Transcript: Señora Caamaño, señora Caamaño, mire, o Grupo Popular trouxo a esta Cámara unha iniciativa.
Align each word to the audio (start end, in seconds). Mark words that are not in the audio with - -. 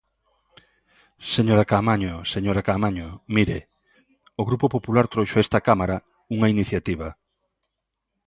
Señora 1.35 1.67
Caamaño, 1.71 2.13
señora 2.33 2.65
Caamaño, 2.67 3.07
mire, 3.35 3.59
o 4.41 4.43
Grupo 4.49 4.67
Popular 4.75 5.05
trouxo 5.13 5.35
a 5.37 5.43
esta 5.45 5.63
Cámara 5.67 5.97
unha 6.35 6.47
iniciativa. 6.55 7.07